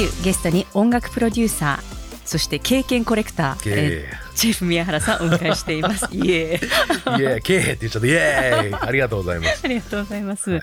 [0.00, 6.08] ビューゲストに音楽プロデューサーそして経験コレクター、えー、チェフ宮原さんお迎えしています。
[6.10, 7.20] イエー。
[7.20, 8.08] イエー、けーって言っちゃった。
[8.08, 8.74] イエーイ。
[8.74, 9.60] ありがとうございます。
[9.62, 10.60] ありがとうございます。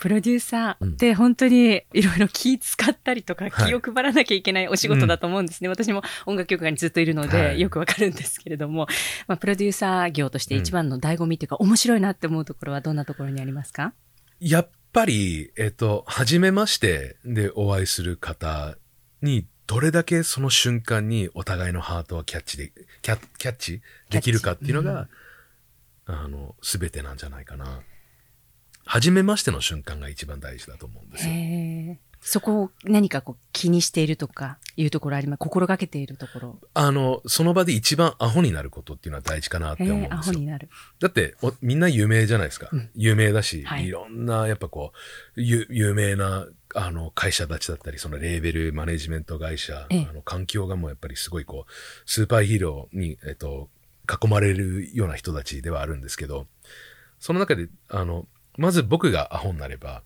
[0.00, 5.68] プロデューサーって本当にいろいろ気使ったりとか気を配らなきゃいけないお仕事だと思うんですね。
[5.68, 8.94] はいうん、私も音楽業界にずっといるのでよくわかるんですけれども、はい、
[9.28, 13.92] まあ、プロデューサー業として一番の醍醐味というか、面白いなって思うところはどんなところにありますか？
[14.40, 18.76] やっぱり、えっと、初めましてでお会いする方
[19.22, 22.72] にどれだけその瞬間にお互いのハートをキャッチで、
[23.02, 25.08] キャキャッチできるかっていうのが、
[26.06, 27.82] うん、あの、すべてなんじゃないかな。
[28.84, 31.34] 初めましての瞬間が一番大事だと思うんですよ。
[32.20, 35.38] そこを何かこう気にしているとかいうところあります？
[35.38, 36.58] 心がけているところ。
[36.74, 40.16] あの、その場で一番アホになることっていうのは大事かなって思うんですよ。
[40.18, 40.68] アホになる。
[41.00, 42.68] だってみんな有名じゃないですか。
[42.70, 44.92] うん、有名だし、はい、いろんなやっぱこ
[45.36, 51.72] う、有名なあの、会社たちだったり、そのレーベル、マネジメント会社、あの、環境がもうやっぱりすごいこう、
[52.06, 53.68] スーパーヒーローに、えっと、
[54.08, 56.46] 囲まれるような人たちではあるんですけど、
[57.18, 60.02] その中で、あの、まず僕がアホになれば、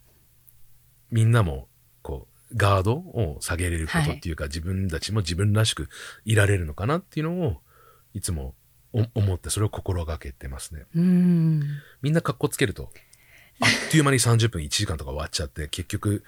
[1.11, 1.69] みんなも、
[2.05, 5.89] こう、ガードを下げれることっていうか、はい、自分たちも自分らしく
[6.25, 7.57] いられるのかなっていうのを、
[8.13, 8.55] いつも
[8.93, 10.85] 思って、それを心がけてますね。
[11.01, 11.61] ん
[12.03, 12.91] みんな格好つけると、
[13.61, 16.23] あっという間に30分、1時間とか終わっちゃって、結局、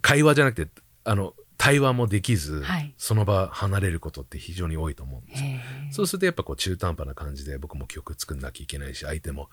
[0.00, 5.50] 会話じゃなくて、あの、対話もできず、はい、その場離れることって非常に多いと思うんですよ。
[5.92, 9.50] そうするとやっぱこう中途半端な感じで僕も曲作んなきゃいけないし、相手も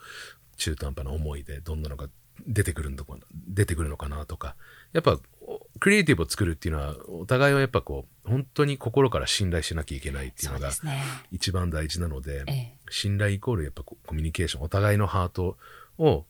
[0.56, 2.08] 中途半端な思いでどんなのが
[2.46, 3.14] 出てくるのか
[3.48, 4.54] 出てくるのかなとか、
[4.92, 5.18] やっぱ
[5.80, 10.70] クリエイティブを作るっていうのはお互いはやっぱこう本当に心から信頼しなきゃいけないっていうのが
[11.32, 15.56] 一番大事なので、ね、信頼イコールやっぱコミュニケーション、お互いのハート
[15.98, 16.24] を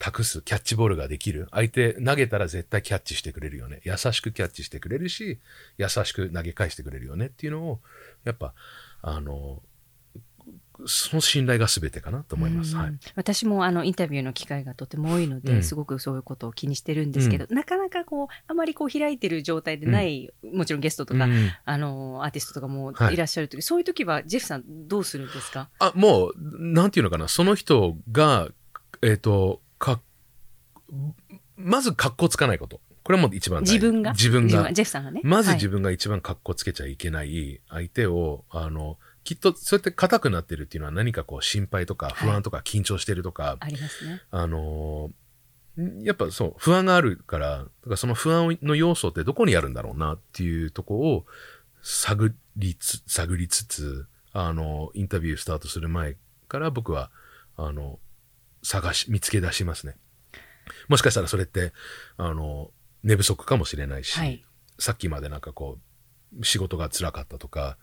[0.00, 1.46] 託す、キャッチボールができる。
[1.50, 3.80] 相手投げたら絶対キャッチしてくれるよね。
[3.84, 5.38] 優しくキャッチしてくれるし、
[5.76, 7.80] 優しく投げ返してくれるよねっていうのを、
[8.24, 8.54] やっぱ、
[9.02, 9.62] あの、
[10.86, 12.76] その信頼が全てかなと思います。
[12.76, 21.26] はい、私もあのインタビューの機会がとても多いので、うん、すごくそういうことを気にしてるんですけど、うん、なかなかこう、あまりこう開いてる状態でない、うん、もちろんゲストとか、
[21.64, 25.68] あの、アーティストとかもいらっしゃるとき、はい、そういう時はジェフさんどうするんですか？
[25.78, 28.48] あ、もう、なんていうのかな、その人が、
[29.02, 30.00] えっ、ー、と、か、
[31.56, 32.80] まず格好つかないこと。
[33.02, 34.12] これも一番自分が？
[34.12, 34.72] 自分が。
[34.72, 35.20] ジェフさんがね。
[35.24, 38.98] まず自分が一番格好つけちゃいけない相手を、はい、あの、
[39.30, 44.22] きっとそうやって硬くなってるっていうのは何かこう心配とか不安とか緊張してるとか、はい、ありますね。
[44.32, 45.10] あの
[46.02, 51.26] やっぱそう、不安があるから、だからその不安の要素ってどこにあるんだろうなっていうとこを
[51.80, 56.16] 探りつ、探りつつ、あの、インタビュースタートする前
[56.48, 57.12] から僕は、
[57.56, 58.00] あの、
[58.64, 59.94] 探し、見つけ出しますね。
[60.88, 61.72] もしかしたらそれって、
[62.16, 62.72] あの、
[63.04, 64.44] 寝不足かもしれないし、はい、
[64.78, 67.78] さっきまでなんかこう、仕事が辛かったとか、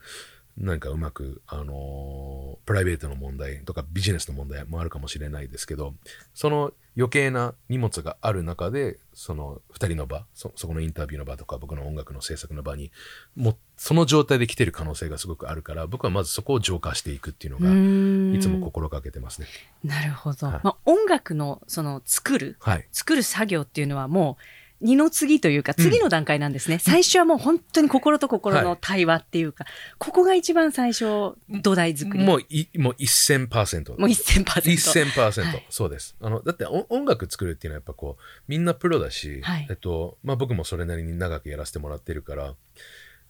[0.57, 5.94] なんかうまく、あのプライベートの問題とかビジネスの問題もあるかもしれないですけど、
[6.34, 12.91] その余計な荷物がある中で、その二人の場そ、そこのインタビューの場とか僕の音楽の制作の場に、
[13.35, 19.47] もその状態で来てる可能性がすごくあるから、僕はまずそこを浄化していくっていうのが、いつも心がけてますね。
[19.84, 20.47] なるほど。
[20.47, 24.44] はい、まあ、音楽のその作る、はい、作る作業っていうのはもう、
[24.79, 26.75] 二の次というか、次の段階なんですね。
[26.75, 32.23] うん、最初はもう本当に心と心の対話っていうか、はい、ここが一番最初、土台作り。
[32.23, 33.99] もうい、もう1000%。
[33.99, 34.43] もう1000%。
[34.43, 35.41] 1000%。
[35.43, 36.15] はい、そうです。
[36.21, 42.53] あの、だって音楽作るっていうのはやっぱこう、みんなプロだし、はい、えっと、まあ僕もそれなりに長くやらせてもらってるから、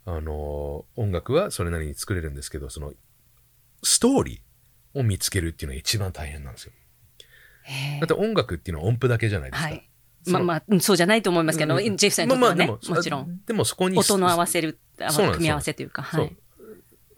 [0.06, 2.94] あの、音楽はそれなりに作れるんですけど、その、
[3.84, 6.74] ストーリーを見つけるっていうのが一番大変なんですよ。
[8.00, 9.69] だって音楽っていうのは音符だけじゃないですか。
[9.69, 9.90] はい
[10.28, 13.42] まあまあ、そうじゃないと思いますけど、うん、ジェフさんにとってはね、まあまあ、もちろん。
[13.46, 13.98] でもそこに。
[13.98, 16.36] 音の合わせる、組み合わせというか、はい。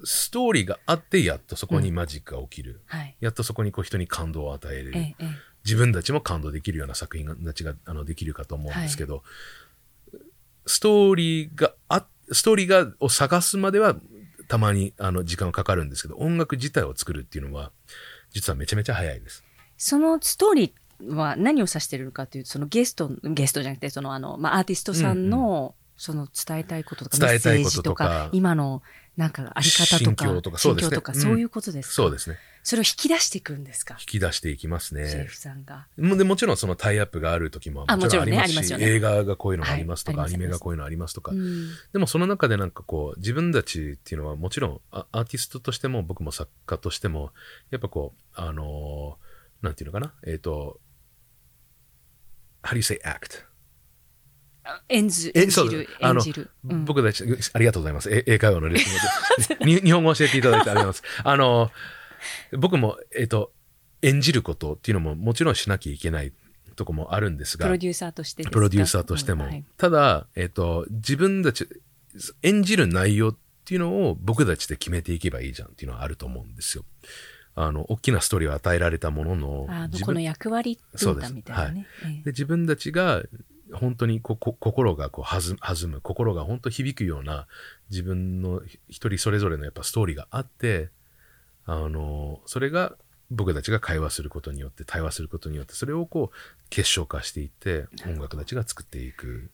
[0.03, 2.81] ストーリーがあって、やっとそこにマジックが起きる。
[3.19, 5.25] やっとそこにこう人に感動を与える、ええ。
[5.65, 10.17] 自分たちも感動できるような作品たちがあのできるかと思うんですけど、はい、
[10.65, 13.95] ストーリーがあ、ストーリーがを探すまでは
[14.47, 17.71] たまにあの時間がかかるんですけど、音楽自体を作るっていうのは、
[18.31, 19.43] 実はめちゃめちゃ早いです。
[19.77, 20.71] そのストーリー
[21.07, 28.81] は何を指してるのかというと、そのゲスト、ゲストじゃなくて、そのあの、まあ、アーティストさんの、その伝えたいこととか、伝えたいこととか、今の
[29.17, 31.01] なんかあり方とか、心境とか、そうですね。
[31.13, 32.37] そういうことですか、そうですね。
[32.63, 33.95] それを引き出していくんですか？
[33.99, 35.07] 引き出していきますね。
[35.09, 35.87] シェフさんが。
[35.97, 41.33] もでもちろんそのタイアップがある時ももちろんありますし、映画がこういうのがありますとか、はい、アニメがこういうのありますとか、
[41.91, 47.31] でもその中でなんかこう、自分たちっていうのはもちろんアーティストとしても僕も作家としても、
[47.71, 50.79] やっぱこう、あのー、なんていうのかな、えっ、ー、と、
[52.63, 53.49] how do you say act?
[54.87, 56.51] 演じ演じる、演じる。
[56.67, 57.23] うん、僕たち、
[57.53, 58.09] ありがとうございます。
[58.27, 61.21] 英会話のレッスンで日本語教えていただいてありがとうございます。
[61.23, 61.71] あの、
[62.57, 63.51] 僕も、えっ、ー、と、
[64.01, 66.33] 演じることっていうのももちろんしなきゃいけない
[66.75, 67.65] とこもあるんですが。
[67.65, 69.45] プロデューサーとしてプロデューサーとしても。
[69.45, 71.67] うんはい、ただ、えっ、ー、と、自分たち、
[72.43, 76.85] 演じる内容っていうのを僕たちで決めていけばいいじゃんっていうのはあると思うんですよ。
[77.55, 79.67] あの、大きなストーリーを与えられたものの、
[80.03, 81.87] この役割分担みたいなね。
[82.01, 83.23] はい、で自分たちが
[83.73, 87.47] 本当にここ心がこう弾む、心が本当響くような
[87.89, 90.89] 自分の一人それぞれのやっぱストーリーがあって、
[91.65, 92.95] あの、それが
[93.31, 96.37] 僕たちが会話することによって、対話することによって、それをこう
[96.69, 99.51] 結晶化していって、音楽たちが作っていく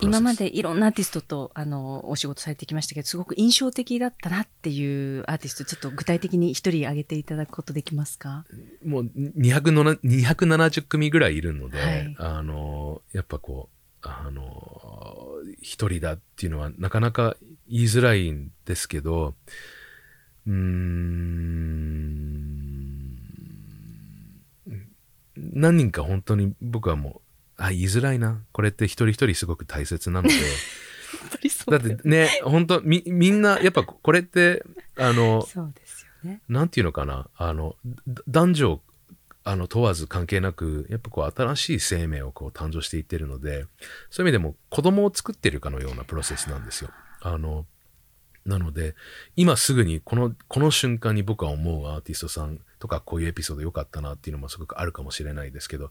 [0.00, 8.44] 今までいろんなアーティストとあのお仕事されてきましたけど、すごく印象的だったなっていうアーティスト、ちょっと具体的に一人挙げていただくことできますか？
[8.84, 17.36] もう270組ぐらいいるので、はい、あの、やっぱこう、あの、一人だっていうのはなかなか
[17.68, 19.34] 言いづらいんですけど、
[20.46, 21.18] うーん、
[25.36, 27.27] 何人か本当に僕はもう
[27.58, 28.40] あ、言いづらいな。
[28.52, 30.34] これって一人一人すごく大切なので。
[31.68, 34.64] だってね、本当み、みんな、やっぱこれって、
[34.96, 36.42] あの、そうですよね。
[36.48, 37.28] なんていうのかな。
[37.36, 37.76] あの、
[38.28, 38.82] 男女、
[39.44, 43.66] あの、問わず関係なく、やっぱこう、新しい生命をこう、誕生していってるので、
[44.10, 46.90] そういう意味でも子供を作ってるかのようなプロセスなんですよ。
[47.20, 47.66] あの、
[48.44, 48.94] なので、
[49.34, 55.90] 今すぐにこの、この瞬間に僕は思うアーティストさんとかこういうエピソード良かったなっていうのもすごくあるかもしれないですけど、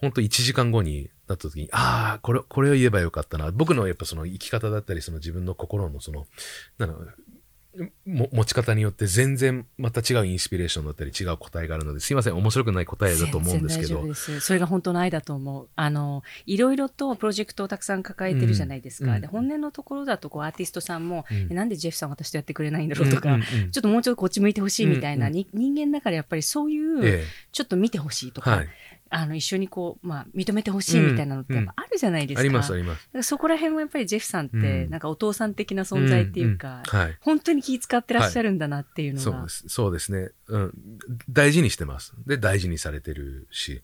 [0.00, 3.50] 本当1時間後になった時に、ああ、これ、これを言えばよかったな。
[3.50, 6.26] 僕のやっぱその生き方だったり、その自分の心のその、
[6.78, 6.90] なん
[8.06, 14.14] も持ち方によって全然また違うインスピレーションだったり違う答えがあるのですいません面白くない答えだと思うんですけど。
[14.14, 15.68] それが本当の愛だと思う。
[15.76, 28.68] あのいろいろとプロジェクトをたくさん抱えてるじゃないですか、うん、で本音のところだとこうアーティストさんも、うん、なんでジェフさん私とやってくれないんだろうとか、うんうんうん、ちょっともうちょっとこっち向いてほしいみたいな、うんうん、人間だからやっぱりそういう、ええ、ちょっと見てほしいとか、はい、
[29.10, 32.40] あの一緒にこう、まあ、認めてほしいみたいなのってやっぱあるじゃないですか。
[32.40, 33.22] ありますあります。
[33.22, 39.64] そこら辺もやっぱりジェフさんって、なんかお父さん的な存在っていうか、はい、本当に気遣ってらっしゃるんだなっていうのが、はい、そうです。
[39.68, 40.74] そうですね、うん。
[41.30, 42.14] 大事にしてます。
[42.26, 43.82] で、大事にされてるし、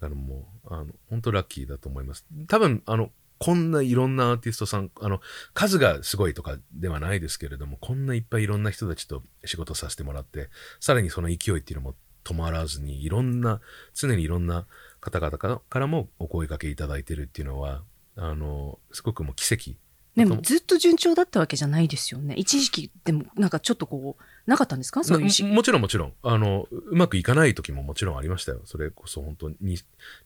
[0.00, 2.24] だからもう、あの、本当ラッキーだと思います。
[2.48, 5.22] 多分、あの、こんないろんなアーティストさん、あの、
[5.54, 13.60] 数がすごいとかではないですけれども、こんないっぱいいろんな人たちと仕事させてもらって、さらにその勢いっていうのも止まらずに、いろんな、
[13.94, 14.66] 常にいろんな
[15.00, 17.82] 方々からもお声掛けいただいてるっていうのは、
[18.16, 19.78] あの、すごくもう奇跡。
[20.16, 22.34] でもずっと順調だったわけじゃないですよね。
[22.34, 25.04] 一時期でもなんかちょっとこう、なかったんですか？
[25.04, 25.24] そういう
[25.54, 26.12] もちろんもちろん。
[26.22, 28.60] あの、うまくいかない時ももちろんありましたよ。
[28.64, 29.78] それこそ本当に、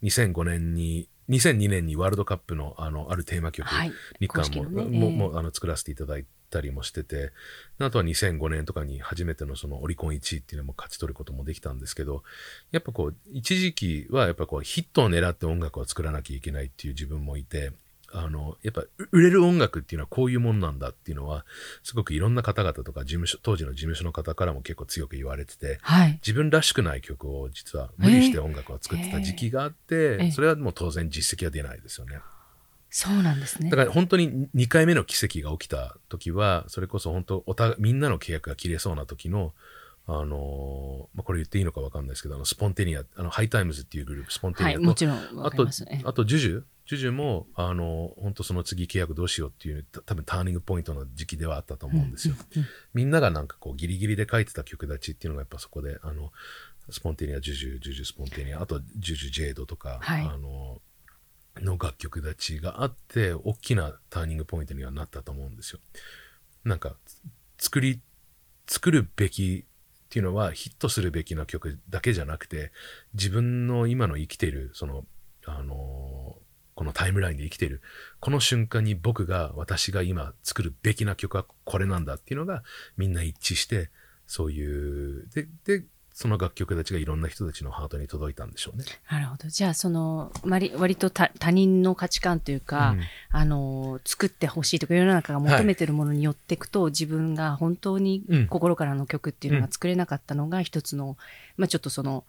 [0.02, 7.32] 2005年に2002年にワールドカップのあのあるテーマ曲、はい、日韓も,、ね、ももあの作らせていただいたりもしてて
[7.78, 12.22] あとは2005年とかに初めてのそのオリコン1位っていうのも勝ち取ることもできたんですけど
[12.72, 17.72] やっぱこう一時期はやっぱこうヒットを狙って音楽を作らなきゃいけないっていう自分もいて
[18.16, 21.44] あの、やっぱ売れる音楽っていうのはこういうもんなんだっていうのは、
[21.82, 32.20] すごくいろんな方々とか事務所、当時の事務所の方からも結構強く言われてて、はい、自分らしくない曲を実は無理して音楽を作ってた時期があって、それはもう当然実績は出ないですよね。
[32.88, 33.70] そうなんですね。
[33.70, 39.52] だから本当に2回目の奇跡が起きた時は、それこそ本当おた、みんなの契約が切れそうな時の、
[40.06, 44.72] あのまあ、これ言っていいのか分かんないですけど、あのスポンテニア、あのハイタイムズっていうグループ、スポンテニア。
[44.74, 45.66] と、はい、もちろんあと、
[46.04, 46.64] あと、ジュジュ？
[46.86, 52.34] ジュジュも、あの、本当その次契約どうしようっていう、多分ターニングポイントの時期ではあったと思うんですよ。
[52.92, 56.30] みんながなんかこうギリギリで書いてた曲立ちっていうのがやっぱそこで、あの、
[56.90, 60.82] スポンテニア、ジュジュ、ジュジュ、スポンテニア、あとジュジュ、ジェイドとか、はい、あの、
[61.62, 65.80] の楽曲立ちがあって、大きなターニングポイントにはなったと思うんですよ。
[66.64, 66.96] なんか、
[67.56, 68.02] 作り、
[68.66, 69.64] 作るべき
[70.14, 72.70] っていうのはヒットするべきな曲だけじゃなくて、
[73.14, 75.04] 自分の今の生きてる、その、
[75.44, 76.36] あの
[76.76, 77.82] このタイムラインで生きてる、
[78.20, 82.62] この瞬間に僕が、私が今作るべきな曲はこれなんだっていうのが
[82.96, 83.90] みんな一致して、
[84.28, 88.84] そういう、で、で、その楽曲たちがいろんな人たちのハートに届いたんでしょうね。
[89.10, 89.48] なるほど。
[89.48, 101.16] じゃあ、その、割割と他人の価値観というか、うん、あの、作ってほしいとか世の中が求めてるものによっていくと、はい、自分が本当に心からの曲っていうのが作れなかったのが一つの、うん、
[101.56, 102.24] まあちょっとその、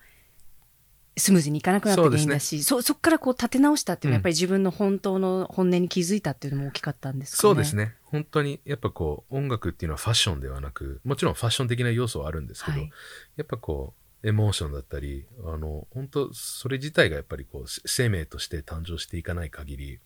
[1.16, 7.42] スムーズにいかなくなった原因だし、そ、ね、そこからこう立て直したっていうのは、やっぱり自分の本当の本音に気づいたっていうのも大きかったんですかね。
[7.42, 7.94] そうですね。
[8.16, 12.92] 本当に、やっぱこう、音楽っていうのはファッションではなく、もちろんファッション的な要素はあるんですけど、はい、
[13.36, 13.94] やっぱこ
[14.24, 20.00] う、エモーションだったり、あの、本当それ自体がやっぱりこう、生命として誕生していかない限り、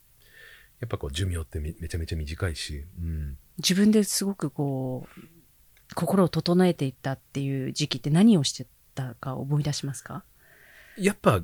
[0.79, 5.21] やっぱこう寿命ってめちゃめちゃ短いし、うん、自分ですごくこう、
[5.93, 10.23] 心を整えていったっていう時期って何をしてたか思い出しますか？
[10.97, 11.41] やっぱ、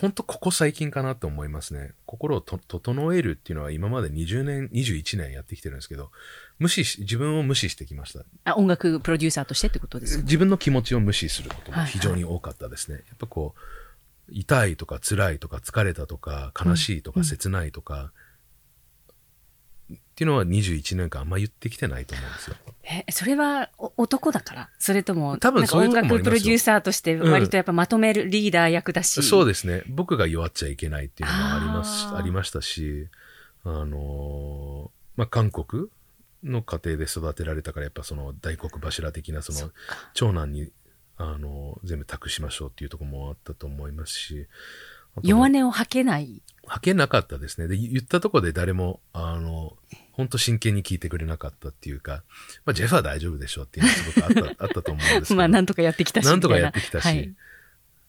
[0.00, 1.92] 本当ここ最近かなと思いますね。
[2.06, 6.10] 心を整えるっていうのは今まで20年、21年やってきてるんですけど、
[6.58, 8.24] 無視し、自分を無視してきました。
[8.44, 10.22] あ、音楽プロデューサーとしてってことですか？
[10.22, 12.94] 自分の気持ちを無視することも非常に多かったですね。
[12.94, 13.60] はいはい、やっぱこう、
[14.30, 18.12] 痛いとか辛いとか疲れたとか悲しいとか切ないとか、
[19.92, 22.56] っていうのは21年間あんま言ってきてないと思うんですよ。
[22.84, 24.70] え、それは男だから？
[24.78, 29.82] それとも、多分そういう音楽プロデューサーとして割とやっぱまとめるリーダー役だし、うん、そうですね。
[29.88, 33.08] 僕が弱っちゃいけないっていうのもあります、ありましたし、
[33.64, 35.88] あのまあ、韓国
[36.42, 39.70] の家庭で育てられたからやっぱその大黒柱的なその
[40.14, 40.70] 長男に
[41.16, 44.46] あの全部託しましょうっていうところもあったと思いますし、
[45.22, 47.68] 弱音を吐けない吐けなかったですね。
[47.68, 49.76] で、言ったとこで誰も、あの、
[50.12, 52.22] 本当真剣に聞いてくれなかったっていうか、
[52.64, 55.36] まあ、ジェフは大丈夫でしょうっていうのがすごくあった、 あったと思うんですけど。
[55.36, 56.24] まあ、なんとかやってきたし。
[56.24, 57.04] なんとかやってきたし。
[57.04, 57.34] はい、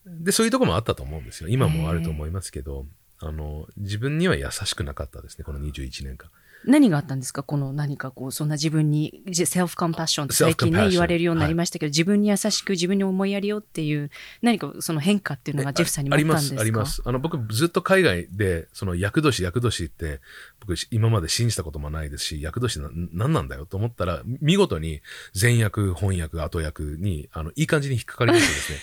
[0.06, 1.50] で、そういうとこもあったと思うんですよ。
[1.50, 2.88] 今もあると思いますけど、
[3.20, 6.30] あの、自分には優しくなかったですね、この21年間。
[6.66, 7.44] 何があったんですか？
[7.44, 14.10] この何かこう、そんな自分に、セルフコンパッションって最近ね、言われるようになりましたけど、はい、自分に優しく自分に思いやりよっていう、
[14.42, 16.62] 何かその変化っていうのがジェフさんにもあったんですか？
[16.62, 17.04] あります、あります。
[17.06, 20.20] あの、僕ずっと海外で、その役年、役年って、
[20.60, 25.02] 僕今まで信じたこともないですし、役年な何なんだよと思ったら、見事に
[25.40, 28.80] 前役、翻訳、後役に、あの、いい感じに引っかかりましてですね。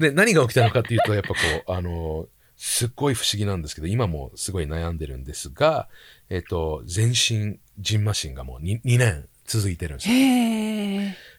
[0.10, 1.34] で、何が起きたのかっていうと、やっぱこ
[1.66, 5.88] う、あの、すっごい不思議なんですけど、今もすごい悩んでるんですが、
[6.28, 10.14] えっ、ー、と、全身ジンマシンがもう 2, 2年続いてるんですよ。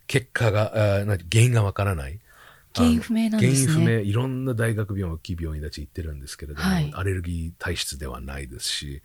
[0.07, 2.19] 結果が、あ原因がわからない。
[2.73, 3.73] 原因不明なんですね。
[3.73, 9.01] 原因不明、いろんな大学病気病院たち行ってるんですけれども、はい、アレルギー体質ではないですし、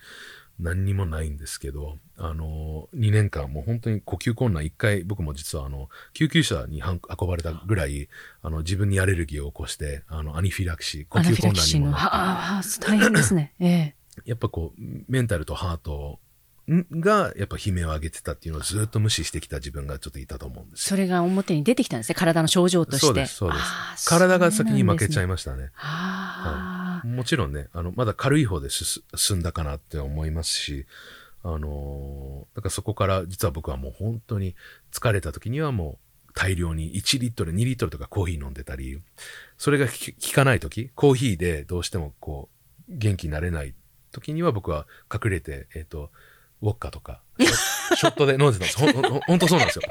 [0.61, 8.09] 何にもないんですけど、あの、2年間もう本当に呼吸困難、一回僕も実はあの、救急車に運ばれたぐらい、
[8.43, 12.07] あの、自分にアレルギーを起こして、あの、アニフィラキシー、呼吸困難にもなって。
[12.07, 13.53] ああ、大変ですね。
[13.59, 13.95] ええ。
[14.25, 16.21] やっぱこう、メンタルとハート
[16.69, 23.07] が、やっぱ悲鳴を上げてたっていうのをずっと無視してきた自分がちょっといたと思うんですそれが表に出てきたんですね、体の症状として。
[23.07, 23.59] そうです、そうで
[23.97, 24.09] す。
[24.09, 25.71] 体が先に負けちゃいましたね。
[25.75, 29.03] はい、もちろんね、あの、まだ軽い方で進
[29.37, 30.87] んだかなって思いますし、
[31.43, 34.55] あのー、だからそこから実は僕はもう本当に
[34.93, 39.01] 疲れた時にはもう大量に1リットル、2リットルとかコーヒー飲んでたり、
[39.59, 39.93] それが効
[40.33, 42.55] かない時、コーヒーでどうしてもこう、
[42.89, 43.75] 元気になれない
[44.11, 46.11] 時には僕は隠れて、えっ、ー、と、
[46.63, 48.79] ウォッカとか、 ショットで飲んでたんです。
[48.79, 49.83] ほん、ほんとそうなんですよ。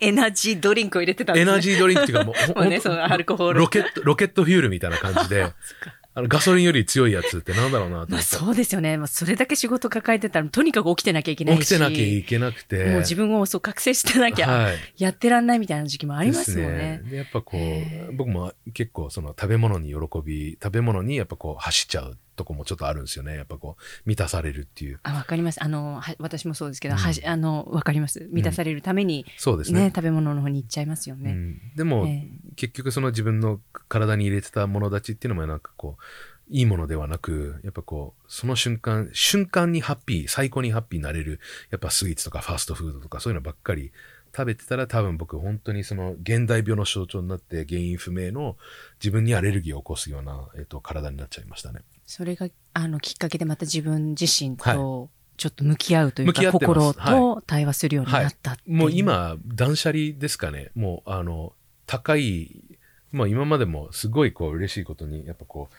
[0.00, 1.50] エナジードリンクを入れてたんですね。
[1.50, 3.60] エナジードリンクっていうかもう、 もうね、そのアルコール。
[3.60, 5.52] ロケット、ロケットフュールみたいな感じで、
[6.18, 8.96] あのガソリンより強いやつってなんだろうなまあそうですよね。
[8.96, 11.60] まあ、それだけ仕事抱えてたら、とにかく起きてなきゃいけないし。
[11.60, 12.86] 起きてなきゃいけなくて。
[12.86, 17.02] もう自分をそう覚醒してなきゃ、やってらんないみたいな時期もありますもんね。
[17.04, 23.36] で、ね、やっぱこう、僕も結構その食べ物に喜び、食べ物にやっぱこう走っちゃうとこもちょっとあるんですよね。
[23.36, 25.00] やっぱこう、満たされるっていう。
[25.02, 25.62] あ、わかります。
[25.62, 28.26] あの、は私もそうですけど、うん、はあの、わかります。
[28.32, 29.92] 満たされるために、うん、そうですね。
[29.94, 31.32] 食べ物の方に行っちゃいますよね。
[31.32, 36.02] うん、でも、えー、結局その自分の体に入れてたものたちっていうのもなんかこう、
[36.50, 41.40] いいものではなく、やっぱこう、その瞬間、瞬間にハッピー、最高にハッピーになれる、
[41.70, 43.92] やっぱスイーツとかファストフードとかそういうのばっかり
[44.38, 48.56] 食べてたら多分僕本当にその現代病の象徴になって原因不明の
[49.00, 51.80] 自分にアレルギーを起こすような、えっと、体になっちゃいましたね。
[52.06, 60.70] それが、あの、きっかけでまた自分自身と、ちょっと向き合うというか、はい、心と対話するようになったっていう、はい、もう今、断捨離ですかね。
[60.76, 61.52] もう、あの、
[61.86, 62.62] 高い、
[63.10, 65.74] まあ今までもすごいこう嬉しいことに、やっぱこう、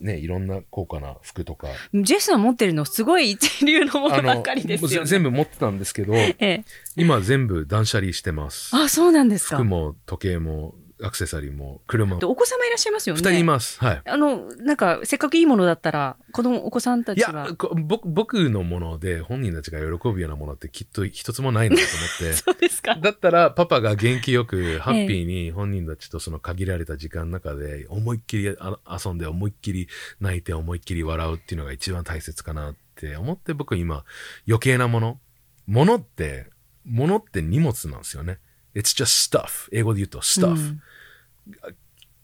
[0.00, 1.68] ね、いろんな高価な服とか。
[1.94, 5.06] ジェスさん持ってるのすごい一流のものばっかりですよね。
[5.06, 6.64] 全部持ってたんですけど、ええ、
[6.96, 8.74] 今全部断捨離してます。
[8.76, 9.56] あ、そうなんですか。
[9.56, 12.28] 服も時計もアクセサリーも、車も。
[12.28, 13.20] お子様いらっしゃいますよね。
[13.20, 13.78] 二人います。
[13.78, 14.02] はい。
[14.04, 17.30] あの、なんか、せっかくいいものだったら、子供、お子さんたちは。
[17.30, 22.32] いや、僕、僕のもので本人たちが喜ぶようなものってきっと一つもないなと思って。
[22.38, 22.96] そうですか。
[22.96, 29.88] だったら、パパが元気よく、ハッピーに本人たちとその限られた時間の中で、思いっきり遊んで、思いっきり
[30.20, 34.04] 泣いて、思いっきり笑うっていうのが一番大切かなって思って、僕今、
[34.46, 35.20] 余計なもの。
[35.66, 36.46] ものって、
[36.84, 38.38] ものって荷物なんですよね。
[38.78, 39.68] It's just stuff.
[39.72, 40.80] 英語で言うと stuff、うん。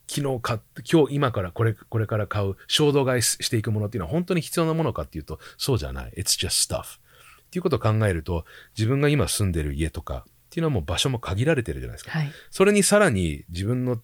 [0.07, 6.13] 昨日買って、今日今からこれ、これから買う衝動買いしていくものっていうのは本当に必要なものかっていうと、そうじゃない。
[6.17, 6.99] It's just stuff.
[6.99, 8.45] っていうことを考えると、
[8.77, 12.13] 自分が今住んでる家とかっていうのはもう場所も限られてるじゃないですか。
[12.13, 14.01] はい、それにさらに自分の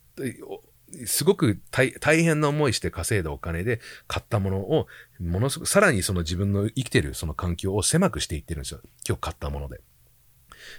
[1.07, 4.89] すごく大変な思いして稼いだお金で買ったものを、
[5.21, 8.81] ものすごく、さらにその自分の生きてるその環境を狭くしていってるんですよ。
[9.07, 9.81] 今日買ったもので。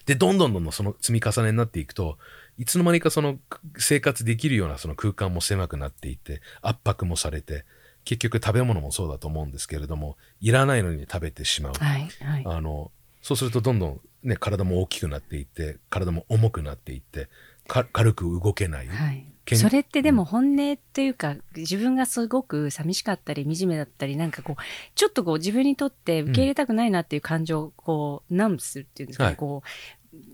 [0.05, 2.17] で、どんどんどんどんその積み重ねになっていくと、
[2.57, 3.37] いつの間にかその
[3.77, 7.65] 生活できるようなその空間も狭くなっていって、圧迫もされて、
[8.03, 11.73] 結局食べ物もそうだと思うんですけれども、いらないのに食べてしまう。
[11.73, 17.27] はいはい、あの、そうするとどんどんね、体も大きくなっていって、体も重くなっていって、
[17.67, 18.87] 軽く動けない。
[18.87, 19.25] はい、
[19.55, 24.61] それってでも本音っていうか、自分がすごく寂しかったり惨めだったりなんかこう
[24.95, 29.67] ちょっとこう自分にとって受け入れたくないなっていう感情をこう難するっていうんですか、はい、こう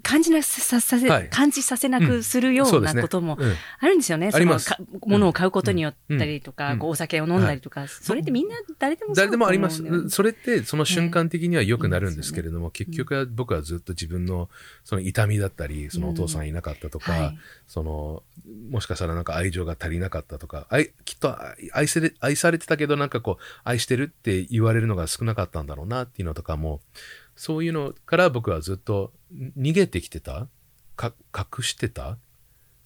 [0.01, 3.37] 感じなささせ、はい、感じさせなくするようなことも
[3.79, 4.27] あるんですよね。
[4.27, 4.39] うん、そ
[4.79, 10.09] のものを買うことによったりとか、うん、こうお酒を飲んだりとか、はい、それってみんな誰でも誰でもあります。
[10.09, 14.49] それってその瞬間的には良くなるんですけれども、ね、結局は僕はずっと自分の
[14.83, 18.23] その痛みだったり、そのお父さんいなかったとか、はい、その、
[18.71, 21.35] もしかしたらなんか愛情が足りなかったとか、愛きっと
[21.73, 26.81] 愛せれ愛されてたけどなんかこう、愛してるって言われるのが少なかったんだろうなっていうのとかも、
[27.37, 30.47] そういうのから僕はずっと逃げてきてた？
[30.95, 32.17] か隠してた、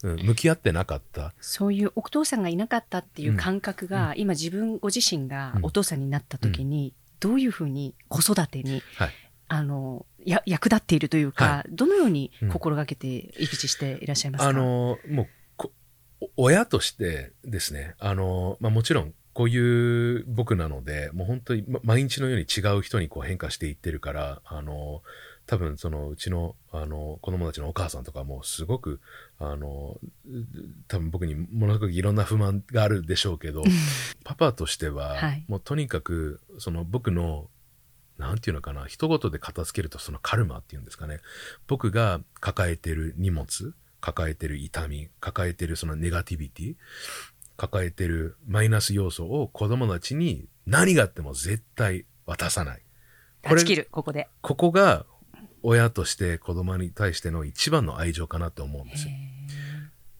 [0.04, 1.34] うん、向き合ってなかった？
[1.40, 9.12] そういうお父さんがいなかったっていう感覚が、うん、今自分ご自身がお父さんになった時に、どういうふうに子育てに、はい、
[9.48, 13.08] あのや役立っているというか、はい、どのように心がけて
[13.40, 15.28] 育児していらっしゃいますか、あのも
[16.20, 25.04] う親としてですねあの、まあ、もちろんこういう僕なので、もう本当に毎日のように違う人にこう変化していってるから、あの、
[25.46, 29.02] 多分そのうちのあの子供たちのお母さんとかもすごく
[29.40, 29.98] あの
[30.88, 33.64] 多分僕にものすごくいろんな不満があるでしょうけど
[34.24, 37.50] パパとしては、はい、もうとにかくその僕の
[38.18, 41.20] なんていうのかな一言で片付けるとそのカルマっていうんですかね
[41.68, 46.76] 僕が抱えてる荷物抱えてる痛み抱えてるそのネガティビティ
[47.58, 52.82] 抱えてるマイナス要素を子供たちに何があっても絶対渡さない。
[53.44, 54.28] これ、ここで。
[54.42, 55.06] ここが
[55.64, 59.14] 親として子供に対しての一番の愛情かなと思うんですよ。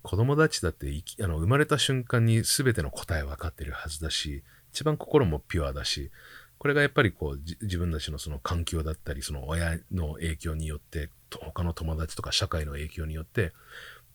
[0.04, 0.88] 子供たちだって
[1.22, 6.12] あの生まれた瞬間に全ての答え分かってるはずだし、一番心もピュアだし、
[6.58, 13.52] これがやっぱりこう自分たちのその環境だったり、その親の影響によって、他の友達とか社会の影響によって、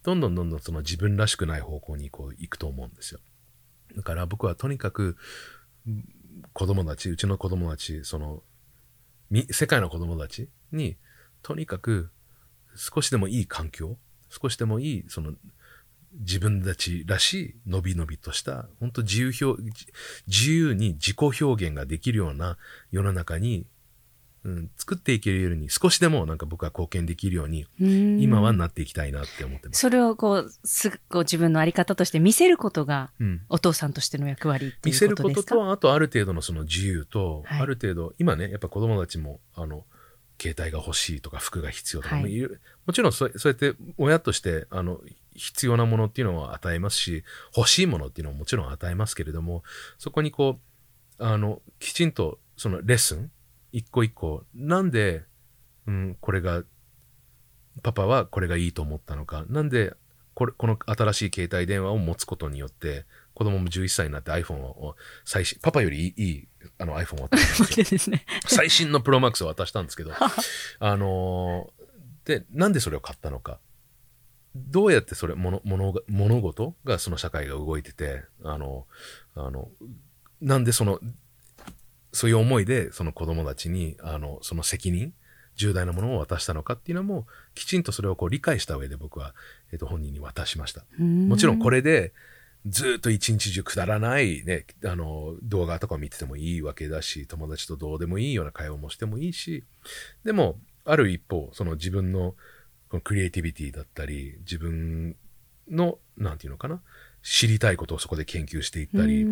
[0.02, 3.20] どんどんどんどんその自分らしくない方向にこう行くと思うんですよ。
[3.96, 5.16] だから僕はとにかく
[6.52, 8.42] 子供たち、うちの子供たち、その、
[9.50, 10.96] 世界の子供たちに、
[11.46, 12.10] とにかく
[12.74, 15.32] 少しでもいい環境、少しでもいい、その、
[16.12, 19.62] 自分たちらしい、のびのびとした、本当自由表、
[20.26, 22.58] 自由に自己表現ができるような
[22.90, 23.68] 世の中に
[24.44, 27.66] うん、作っていけるように少しでもなんか僕は貢献できるように
[28.22, 29.80] 今はなっていきたいなって思ってます。
[29.80, 33.10] それをこうすこう自分のあり方として見せることが、
[33.48, 39.84] お父さんとしての役割っていうことですか、見せることとあとある程度のその自由と、はい、ある程度今ねやっぱ子供たちもあの
[40.40, 42.40] 携帯が欲しいとか服が必要とかも、はい、
[42.86, 45.00] もちろんそそうやって親としてあの
[45.34, 47.24] 必要なものっていうのを与えますし
[47.56, 49.62] 欲しいものっていうのももちろん与えますけれども
[49.98, 50.58] そこにこ
[51.18, 53.30] うあのきちんとそのレッスン
[53.76, 55.24] 一個一個、なんで、
[55.86, 56.62] うん、これが、
[57.82, 59.92] パパはこれがいいと思ったのか、なんで、
[60.36, 64.94] これ、この新しい携帯電話を持つことによって、子供も11歳になって iPhone を
[65.24, 68.22] 最新、パパよりいいあの iPhone を渡したんで。
[68.46, 70.12] 最新のプロマックスを渡したんですけど、
[70.78, 73.58] あのー、で、なんでそれを買ったのか。
[74.54, 78.86] どうやってそれ、物、物、物事がその社会が動いてて、あの、
[79.34, 79.70] あの、
[80.42, 81.00] なんでその
[82.16, 85.12] そういう思いで、その子供たちに、あの、その責任、
[85.56, 89.34] 重大なものを渡したのかっていうのも、きちんとそれをこう理解した上で僕は、
[89.72, 90.84] えっ、と、本人に渡しました。
[90.98, 92.12] もちろんこれで、
[92.66, 99.64] ずっと一日中くだらないね、あの、動画とか見ててもいいわけだし、友達とどうでもいいような会話もしてもいいし、
[100.24, 102.34] でも、ある一方、その自分の
[102.88, 105.16] このクリエイティビティだったり、自分
[105.70, 106.80] の、なんていうのかな、
[107.22, 109.26] 知りたいことをそこで研究していったり、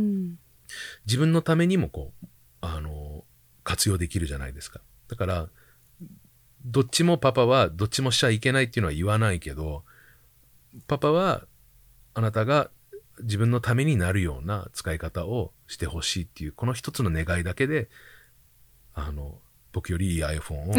[1.07, 2.27] 自分のためにもこう、
[2.61, 3.25] あの、
[3.63, 4.81] 活用できるじゃないですか。
[5.09, 5.49] だから、
[6.65, 9.85] どっちもパパはどっちもしちゃいけないっていうのは言わないけど、
[10.87, 11.43] パパは
[12.15, 12.71] あなたが
[13.21, 17.89] 自分のためになるような使い方をしてほしいっていう、この一つの願いだけで、
[18.95, 19.39] あの、
[19.73, 20.75] 僕よりいい iPhone を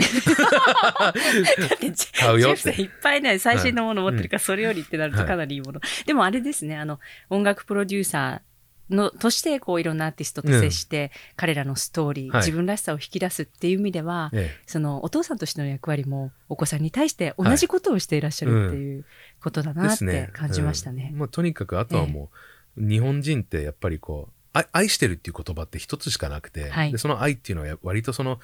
[2.18, 2.82] 買うよって。
[2.82, 5.82] いっぱいね、最新のもの持ってるから、それよりってなるとかなりいいもの。
[6.06, 8.55] でもあれですね、あの、音楽プロデューサー
[8.90, 19.06] の、として、こう、いろんなアーティストと接して、うん、彼らのストーリー、はい、自分らしさを引き出すっていう意味では、ええ、その、お父さんとしての役割も、お子さんに対して同じことをしていらっしゃるっていう
[19.42, 21.04] ことだなって感じましたね。
[21.04, 21.10] ね。
[21.14, 22.30] うん、まあ、とにかく、あとはも
[22.78, 24.36] う、え、日本人ってやっぱりこう、
[24.72, 28.40] 愛してるっていう言葉って一つしかなくて、はい、でその愛っていうのは割とその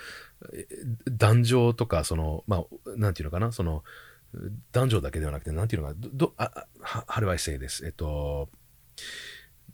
[1.09, 2.65] 男女とかそのまあ
[2.97, 3.83] なんていうのかなその
[4.71, 7.85] 男女だけではなくてなんていうのかどあはるわいせいです。
[7.85, 8.49] えっと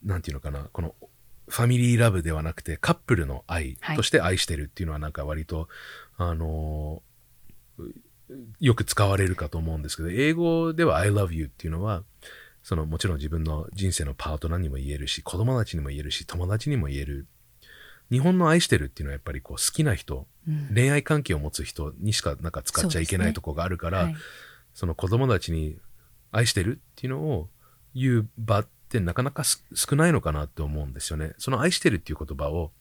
[0.03, 0.95] なんていうのかな、この、
[1.47, 5.69] ファミリーラブではなくて、カップルの愛として愛してるっていうのは、なんか割と、
[6.17, 7.01] はい、あの
[8.59, 12.03] よく使われるかと思うんですけど、英語では I love you っていうのは、
[12.63, 17.27] そのもちろん自分の人生のパートナーにも言えるし、子供たちにも言えるし、友達にも言える。
[18.11, 24.13] 日本の愛してるっていうのはやっぱりこう好きな人、うん、恋愛関係を持つ人にしかなんか使っちゃいけないとこがあるから、そ、ね。
[24.13, 24.21] はい、
[24.73, 25.77] その子供たちに
[26.31, 27.49] 愛してるっていうのを
[27.95, 31.33] 言う場ってなかなか少ないのかなって思うんですよね。
[31.37, 32.71] その愛してるっていう言葉を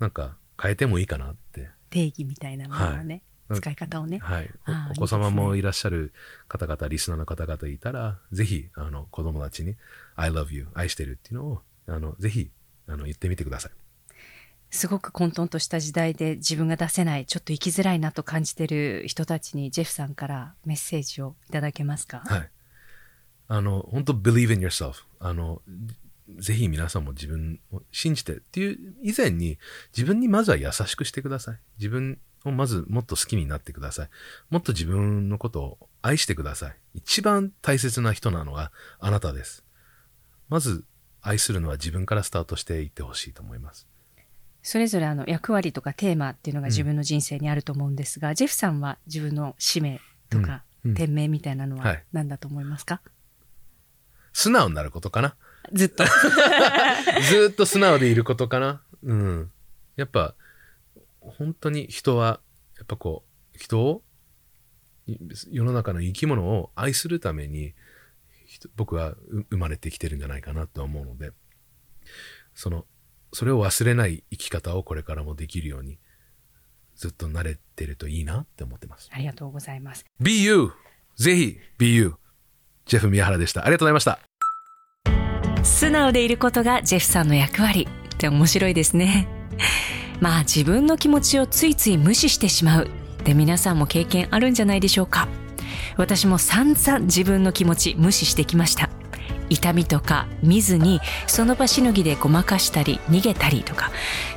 [0.00, 1.70] なんか変えてもいいかなって。
[1.88, 4.18] 定義みたいなものをね、はい、使い方をね。
[4.18, 4.50] はい。
[4.96, 6.12] お子様もいらっしゃる
[6.48, 9.76] 方々、リスナーの方々いたら、ぜひ、あの、子供たちに、
[10.16, 12.50] I love you, 愛してるっていうのを、あの、ぜひ、
[12.88, 13.72] あの、言ってみてください。
[14.72, 22.22] すごく混沌とした時代で自分が出せない、ちょっと生きづらいなと感じてる人たちに、ジェフさんからメッセージをいただけますか？
[22.26, 22.50] はい。
[23.52, 25.02] あの、本当 believe in yourself。
[25.18, 25.60] あの、
[26.38, 29.58] ぜひ皆さんも自分を信じてっていう以前に
[29.94, 31.58] 自分にまずは優しくしてください。
[31.76, 34.08] 自分をまずもっと好きになってください。
[34.50, 36.76] もっと自分のことを愛してください。
[36.94, 39.64] 一番大切な人なのはあなたです。
[40.48, 40.84] まず
[41.20, 43.88] 愛するのは自分からスタートしていってほしいと思います。
[44.62, 53.10] それぞれあの役割とかテーマっていうのが自分の人生にあると思うんですが、うん、ジェフさんは自分の使命とか、店名みたいなのは何だと思いますか、はい
[54.32, 55.36] 素直になることかな？
[55.72, 56.04] ずっと。
[57.28, 58.82] ずっと素直でいることかな？
[59.02, 59.52] うん。
[59.96, 60.34] やっぱ、
[61.20, 62.40] 本当に人は、
[62.76, 64.02] やっぱこう、人を、
[65.50, 67.74] 世の中の生き物を愛するために、
[68.76, 69.14] 僕は
[69.50, 71.32] 生まれてきてるんじゃないかなと思うので、
[72.54, 72.86] その、
[73.32, 75.98] それを忘れない生き方をこれからもできるように、
[76.96, 79.08] ずっと慣れてるといいなって思ってます。
[79.12, 80.04] ありがとうございます。
[80.20, 80.72] You!
[81.16, 82.16] ぜひ you!
[82.86, 83.62] ジェフ宮原でした。
[83.62, 84.18] ありがとうございました。
[85.62, 89.28] 素直でいることがジェフさんの役割って面白いですね。
[90.20, 95.28] まあ自分の気持ちをついつい無視してしまうって皆さんも経験あるんじゃないでしょうか。
[95.96, 98.90] 私も散々自分の気持ち無視してきました。
[99.50, 103.90] 痛みとか見ずにその場しのぎでごまかしたり逃げたりとか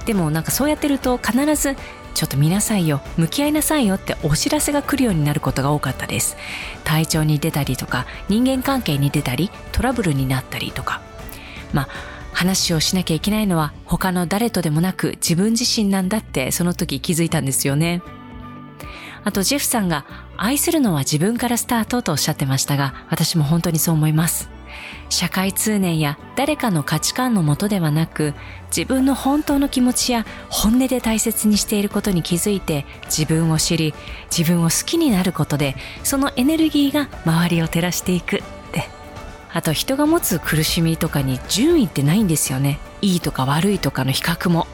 [0.06, 1.77] でもなんかそうやってると必ず
[2.13, 3.02] ちょっと見なさいよ。
[3.17, 6.38] 向き合いなさいよってお知らせが来るようになることが多かったです。
[6.84, 11.02] 体調に出たりとか人間関係に出たりトラブルになったりとか。
[11.73, 11.88] まあ
[12.34, 18.02] 話をしなきゃいけないのは他の誰とでもなく自分自身なんだってその時気づいたんですよね。
[19.23, 24.52] あとジェフさんが愛するのは自分からスタートとおっしゃってましたが私も本当にそう思います。
[25.09, 28.33] 社会通念や誰かの価値観のもとではなく
[28.75, 33.93] 自分の本当の気持ちや本音で大切にしていることに気づいて自分を知り
[34.36, 38.38] 自分を好きになることでそのエネルギーが周りを照らしていく。
[38.38, 38.89] って
[39.51, 42.79] あと人が持つ苦しみとかに順位ってないんですよね。
[43.01, 44.67] いいとか悪いとかの比較も。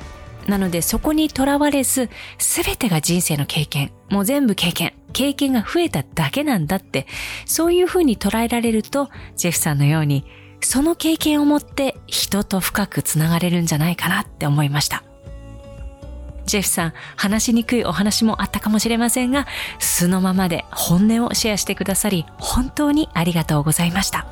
[0.49, 7.07] なのでそこにとらわれず全てが人生の経験もう全部経験経験が増えただけなんだって、
[7.45, 10.25] そういうふうに捉えられると、ジェフさんのように、
[10.61, 15.03] その経験を持って人と深くつながれるんじゃないかなって思いました。
[16.45, 19.47] ジェフさん、話しにくいお話もあったかもしれませんが、
[19.79, 24.25] 素のままで本音をシェアしてくださり、本当にありがとうございました。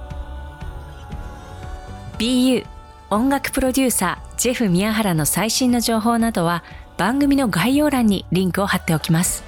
[2.17, 2.65] BU
[3.09, 6.63] 音楽プロデューサージェフ宮原の最新の情報などは
[6.97, 9.43] 番組の概要欄にリンクを貼っておきます。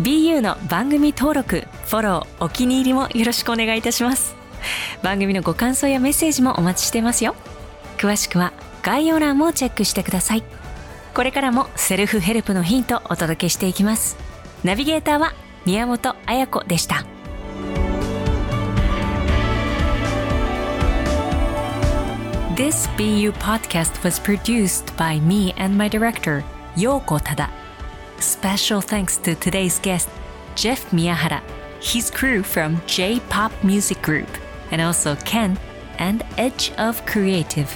[0.00, 4.36] BU の番組登録、フォロー、お気に入りもよろしくお願いいたします。
[5.02, 7.34] 番組のご感想やメッセージもお待ちしてますよ。
[7.96, 10.44] 詳しくは概要欄もチェックしてください。
[11.14, 14.18] これからもセルフヘルプのヒントお届けしていきます。
[14.64, 15.32] ナビゲーターは
[15.64, 17.06] 宮本彩子でした。
[22.56, 26.42] This BU podcast was produced by me and my director,
[26.74, 27.50] Yoko Tada.
[28.18, 30.08] Special thanks to today's guest,
[30.54, 31.42] Jeff Miyahara,
[31.82, 34.30] his crew from J Pop Music Group,
[34.70, 35.58] and also Ken
[35.98, 37.68] and Edge of Creative.